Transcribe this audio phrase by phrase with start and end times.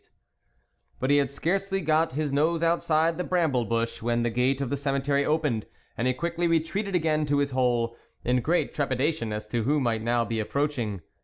[0.01, 4.23] THE WOLF LEADER But he had scarcely got his nose outside the bramble bush when
[4.23, 8.41] the gate of the cemetery opened, and he quickly retreated again to his hole, in
[8.41, 11.01] great trepidation as to who might now be approaching.